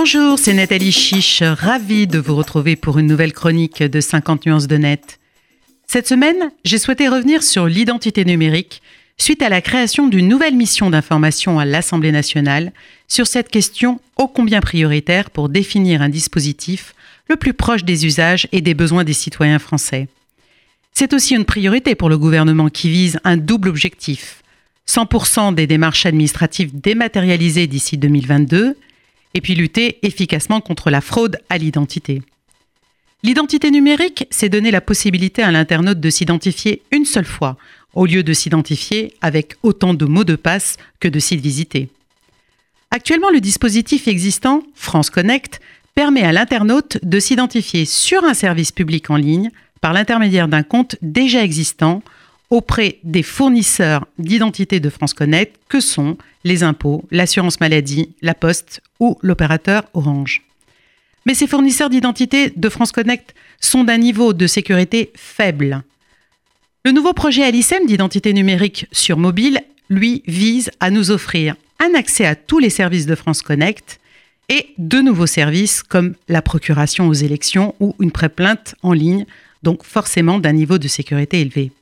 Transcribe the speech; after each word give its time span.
Bonjour, 0.00 0.38
c'est 0.38 0.54
Nathalie 0.54 0.92
Chiche, 0.92 1.42
ravie 1.42 2.06
de 2.06 2.20
vous 2.20 2.36
retrouver 2.36 2.76
pour 2.76 3.00
une 3.00 3.08
nouvelle 3.08 3.32
chronique 3.32 3.82
de 3.82 4.00
50 4.00 4.46
nuances 4.46 4.68
de 4.68 4.76
net. 4.76 5.18
Cette 5.88 6.06
semaine, 6.06 6.52
j'ai 6.64 6.78
souhaité 6.78 7.08
revenir 7.08 7.42
sur 7.42 7.66
l'identité 7.66 8.24
numérique 8.24 8.80
suite 9.16 9.42
à 9.42 9.48
la 9.48 9.60
création 9.60 10.06
d'une 10.06 10.28
nouvelle 10.28 10.54
mission 10.54 10.88
d'information 10.88 11.58
à 11.58 11.64
l'Assemblée 11.64 12.12
nationale 12.12 12.72
sur 13.08 13.26
cette 13.26 13.48
question 13.48 14.00
ô 14.16 14.28
combien 14.28 14.60
prioritaire 14.60 15.30
pour 15.30 15.48
définir 15.48 16.00
un 16.00 16.08
dispositif 16.08 16.94
le 17.28 17.34
plus 17.34 17.52
proche 17.52 17.82
des 17.82 18.06
usages 18.06 18.46
et 18.52 18.60
des 18.60 18.74
besoins 18.74 19.02
des 19.02 19.12
citoyens 19.14 19.58
français. 19.58 20.06
C'est 20.92 21.12
aussi 21.12 21.34
une 21.34 21.44
priorité 21.44 21.96
pour 21.96 22.08
le 22.08 22.18
gouvernement 22.18 22.68
qui 22.68 22.88
vise 22.88 23.18
un 23.24 23.36
double 23.36 23.68
objectif 23.68 24.44
100% 24.86 25.56
des 25.56 25.66
démarches 25.66 26.06
administratives 26.06 26.70
dématérialisées 26.80 27.66
d'ici 27.66 27.98
2022 27.98 28.76
et 29.34 29.40
puis 29.40 29.54
lutter 29.54 29.98
efficacement 30.06 30.60
contre 30.60 30.90
la 30.90 31.00
fraude 31.00 31.38
à 31.48 31.58
l'identité. 31.58 32.22
L'identité 33.22 33.70
numérique, 33.70 34.26
c'est 34.30 34.48
donner 34.48 34.70
la 34.70 34.80
possibilité 34.80 35.42
à 35.42 35.50
l'internaute 35.50 35.98
de 35.98 36.10
s'identifier 36.10 36.82
une 36.92 37.04
seule 37.04 37.24
fois, 37.24 37.56
au 37.94 38.06
lieu 38.06 38.22
de 38.22 38.32
s'identifier 38.32 39.12
avec 39.20 39.56
autant 39.62 39.92
de 39.92 40.04
mots 40.04 40.24
de 40.24 40.36
passe 40.36 40.76
que 41.00 41.08
de 41.08 41.18
sites 41.18 41.40
visités. 41.40 41.88
Actuellement, 42.90 43.30
le 43.30 43.40
dispositif 43.40 44.08
existant, 44.08 44.62
France 44.74 45.10
Connect, 45.10 45.60
permet 45.94 46.22
à 46.22 46.32
l'internaute 46.32 46.98
de 47.02 47.18
s'identifier 47.18 47.84
sur 47.84 48.22
un 48.24 48.34
service 48.34 48.70
public 48.70 49.10
en 49.10 49.16
ligne 49.16 49.50
par 49.80 49.92
l'intermédiaire 49.92 50.48
d'un 50.48 50.62
compte 50.62 50.96
déjà 51.02 51.42
existant 51.42 52.02
auprès 52.50 52.98
des 53.04 53.22
fournisseurs 53.22 54.06
d'identité 54.18 54.80
de 54.80 54.90
France 54.90 55.14
Connect 55.14 55.56
que 55.68 55.80
sont 55.80 56.16
les 56.44 56.62
impôts, 56.62 57.04
l'assurance 57.10 57.60
maladie, 57.60 58.10
la 58.22 58.34
poste 58.34 58.80
ou 59.00 59.18
l'opérateur 59.22 59.84
Orange. 59.92 60.42
Mais 61.26 61.34
ces 61.34 61.46
fournisseurs 61.46 61.90
d'identité 61.90 62.52
de 62.56 62.68
France 62.68 62.92
Connect 62.92 63.34
sont 63.60 63.84
d'un 63.84 63.98
niveau 63.98 64.32
de 64.32 64.46
sécurité 64.46 65.12
faible. 65.14 65.82
Le 66.84 66.92
nouveau 66.92 67.12
projet 67.12 67.42
Alicem 67.42 67.84
d'identité 67.86 68.32
numérique 68.32 68.86
sur 68.92 69.18
mobile, 69.18 69.60
lui, 69.90 70.22
vise 70.26 70.70
à 70.80 70.90
nous 70.90 71.10
offrir 71.10 71.56
un 71.80 71.94
accès 71.94 72.24
à 72.24 72.34
tous 72.34 72.58
les 72.58 72.70
services 72.70 73.06
de 73.06 73.14
France 73.14 73.42
Connect 73.42 74.00
et 74.48 74.68
de 74.78 75.00
nouveaux 75.00 75.26
services 75.26 75.82
comme 75.82 76.14
la 76.28 76.40
procuration 76.40 77.08
aux 77.08 77.12
élections 77.12 77.74
ou 77.80 77.94
une 78.00 78.12
pré-plainte 78.12 78.74
en 78.82 78.92
ligne, 78.92 79.26
donc 79.62 79.84
forcément 79.84 80.38
d'un 80.38 80.52
niveau 80.52 80.78
de 80.78 80.88
sécurité 80.88 81.40
élevé. 81.40 81.72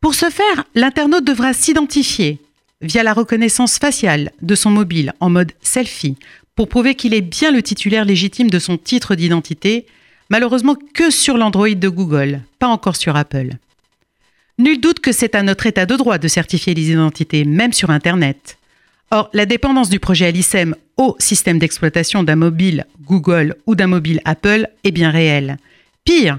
Pour 0.00 0.14
ce 0.14 0.30
faire, 0.30 0.64
l'internaute 0.74 1.24
devra 1.24 1.52
s'identifier 1.52 2.38
via 2.80 3.02
la 3.02 3.12
reconnaissance 3.12 3.78
faciale 3.78 4.32
de 4.42 4.54
son 4.54 4.70
mobile 4.70 5.12
en 5.20 5.30
mode 5.30 5.52
selfie 5.62 6.16
pour 6.54 6.68
prouver 6.68 6.94
qu'il 6.94 7.14
est 7.14 7.20
bien 7.20 7.50
le 7.50 7.62
titulaire 7.62 8.04
légitime 8.04 8.50
de 8.50 8.58
son 8.58 8.78
titre 8.78 9.14
d'identité, 9.14 9.86
malheureusement 10.30 10.76
que 10.94 11.10
sur 11.10 11.36
l'Android 11.36 11.68
de 11.70 11.88
Google, 11.88 12.40
pas 12.58 12.66
encore 12.66 12.96
sur 12.96 13.16
Apple. 13.16 13.50
Nul 14.58 14.80
doute 14.80 15.00
que 15.00 15.12
c'est 15.12 15.34
à 15.34 15.42
notre 15.42 15.66
état 15.66 15.84
de 15.84 15.96
droit 15.96 16.16
de 16.16 16.28
certifier 16.28 16.74
les 16.74 16.90
identités, 16.90 17.44
même 17.44 17.74
sur 17.74 17.90
Internet. 17.90 18.56
Or, 19.10 19.28
la 19.34 19.44
dépendance 19.44 19.90
du 19.90 20.00
projet 20.00 20.26
Alicem 20.26 20.74
au 20.96 21.14
système 21.18 21.58
d'exploitation 21.58 22.24
d'un 22.24 22.36
mobile 22.36 22.86
Google 23.02 23.54
ou 23.66 23.74
d'un 23.74 23.86
mobile 23.86 24.20
Apple 24.24 24.68
est 24.82 24.90
bien 24.90 25.10
réelle. 25.10 25.58
Pire, 26.04 26.38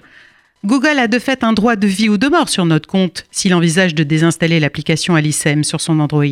Google 0.65 0.99
a 0.99 1.07
de 1.07 1.19
fait 1.19 1.43
un 1.43 1.53
droit 1.53 1.75
de 1.75 1.87
vie 1.87 2.09
ou 2.09 2.17
de 2.17 2.27
mort 2.27 2.49
sur 2.49 2.65
notre 2.65 2.89
compte 2.89 3.25
s'il 3.31 3.53
envisage 3.53 3.95
de 3.95 4.03
désinstaller 4.03 4.59
l'application 4.59 5.15
Alicem 5.15 5.63
sur 5.63 5.81
son 5.81 5.99
Android. 5.99 6.25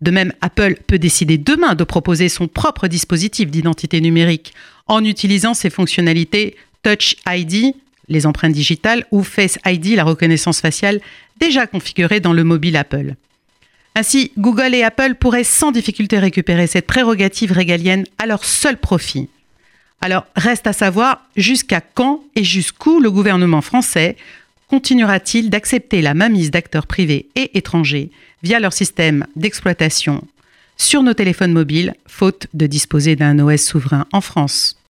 De 0.00 0.10
même, 0.10 0.32
Apple 0.40 0.76
peut 0.86 0.98
décider 0.98 1.36
demain 1.36 1.74
de 1.74 1.84
proposer 1.84 2.28
son 2.28 2.48
propre 2.48 2.88
dispositif 2.88 3.50
d'identité 3.50 4.00
numérique 4.00 4.54
en 4.86 5.04
utilisant 5.04 5.52
ses 5.52 5.68
fonctionnalités 5.68 6.56
Touch 6.82 7.16
ID, 7.26 7.74
les 8.08 8.26
empreintes 8.26 8.52
digitales, 8.52 9.04
ou 9.10 9.22
Face 9.22 9.58
ID, 9.66 9.96
la 9.96 10.04
reconnaissance 10.04 10.60
faciale, 10.60 11.00
déjà 11.38 11.66
configurée 11.66 12.20
dans 12.20 12.32
le 12.32 12.44
mobile 12.44 12.76
Apple. 12.76 13.14
Ainsi, 13.94 14.32
Google 14.38 14.74
et 14.74 14.84
Apple 14.84 15.16
pourraient 15.16 15.44
sans 15.44 15.72
difficulté 15.72 16.18
récupérer 16.18 16.66
cette 16.66 16.86
prérogative 16.86 17.52
régalienne 17.52 18.06
à 18.18 18.26
leur 18.26 18.44
seul 18.44 18.78
profit. 18.78 19.28
Alors, 20.00 20.26
reste 20.34 20.66
à 20.66 20.72
savoir 20.72 21.26
jusqu'à 21.36 21.80
quand 21.80 22.22
et 22.34 22.44
jusqu'où 22.44 23.00
le 23.00 23.10
gouvernement 23.10 23.60
français 23.60 24.16
continuera-t-il 24.68 25.50
d'accepter 25.50 26.00
la 26.00 26.14
mainmise 26.14 26.50
d'acteurs 26.50 26.86
privés 26.86 27.28
et 27.36 27.58
étrangers 27.58 28.10
via 28.42 28.60
leur 28.60 28.72
système 28.72 29.26
d'exploitation 29.36 30.22
sur 30.80 31.02
nos 31.02 31.12
téléphones 31.12 31.52
mobiles, 31.52 31.94
faute 32.06 32.46
de 32.54 32.66
disposer 32.66 33.14
d'un 33.14 33.38
OS 33.38 33.60
souverain 33.60 34.06
en 34.12 34.22
France. 34.22 34.78